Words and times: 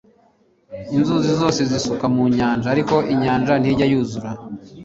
inzuzi 0.95 1.31
zose 1.41 1.61
zisuka 1.71 2.05
mu 2.15 2.23
nyanja, 2.37 2.67
ariko 2.75 2.95
inyanja 3.13 3.53
ntijya 3.61 3.85
yuzura 3.91 4.29